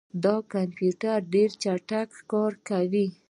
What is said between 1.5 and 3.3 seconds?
چټک کار کوي.